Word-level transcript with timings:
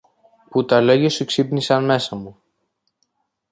που 0.49 0.65
τα 0.65 0.81
λόγια 0.81 1.09
σου 1.09 1.25
ξύπνησαν 1.25 1.85
μέσα 1.85 2.15
μου. 2.15 2.37